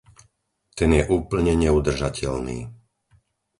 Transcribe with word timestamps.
Ten 0.77 0.89
je 0.97 1.03
úplne 1.19 1.53
neudržateľný! 1.63 2.59